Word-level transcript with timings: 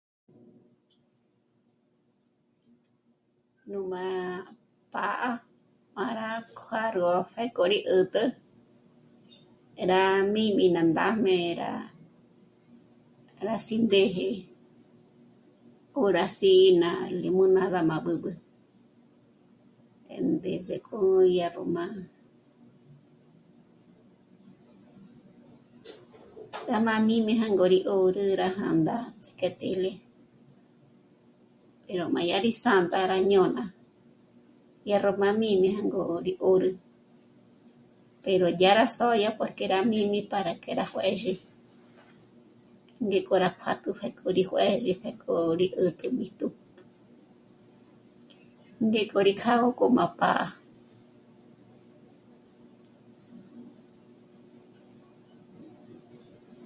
Nú 3.69 3.79
ma 3.91 4.05
pá'a 4.93 5.29
má 5.95 6.05
rá 6.17 6.29
kuárü 6.59 7.01
pjéko 7.31 7.63
ri 7.71 7.79
'ä̀t'ä, 7.91 8.23
rá 9.91 10.01
míjmi 10.33 10.65
ná 10.75 10.81
ndájme 10.91 11.35
rá... 11.61 11.71
rá 13.45 13.55
sí 13.67 13.75
ndèje 13.85 14.29
o 15.99 16.01
rá 16.15 16.25
si 16.37 16.49
ná 16.81 16.91
limonada 17.21 17.79
má 17.89 17.97
b'ǘb'ü 18.05 18.31
'endés'e 20.13 20.75
ko 20.87 20.95
dyá 21.29 21.47
ró 21.55 21.63
má... 21.75 21.85
ndá 26.63 26.77
má 26.87 26.93
míjme 27.07 27.33
jângo 27.41 27.65
rí 27.73 27.79
'òrü 27.89 28.23
rá 28.41 28.47
jā̂ndā 28.59 28.95
ts'ík'e 29.21 29.49
tele, 29.59 29.91
'eró 31.87 32.05
má 32.15 32.21
ya 32.29 32.37
rí 32.45 32.51
s'á'a 32.61 32.85
ndā 32.85 32.99
rá 33.11 33.19
ñö́na 33.31 33.63
ya 34.89 34.97
ró 35.03 35.11
má 35.21 35.29
míjme 35.41 35.69
jângo 35.77 36.01
rí 36.25 36.33
'òrü, 36.41 36.71
pero 38.23 38.47
dya 38.59 38.71
rá 38.79 38.85
sö́ya 38.97 39.29
porque 39.39 39.63
rá 39.73 39.79
mími 39.91 40.19
para 40.31 40.53
que 40.61 40.69
rá 40.79 40.85
juë̌zhi 40.91 41.33
ngék'o 43.05 43.35
rá 43.43 43.49
juátu 43.59 43.89
pjéko 43.97 44.25
rí 44.37 44.43
juë̌zhi 44.49 44.93
pjeko 45.01 45.31
rí 45.59 45.67
'ä̀t'ä 45.77 46.07
b'íjtu 46.15 46.47
ngék'o 48.85 49.19
rí 49.27 49.33
kjâgo 49.41 49.69
k'o 49.77 49.85
má 49.97 50.05
pá'a 50.19 50.45